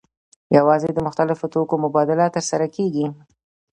یوازې 0.57 0.89
د 0.93 0.97
مختلفو 1.07 1.45
توکو 1.53 1.75
مبادله 1.85 2.25
ترسره 2.35 2.67
کیږي. 2.75 3.05